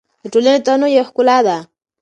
د 0.21 0.23
ټولنې 0.33 0.59
تنوع 0.65 0.91
یو 0.97 1.07
ښکلا 1.09 1.37
ده. 1.47 1.57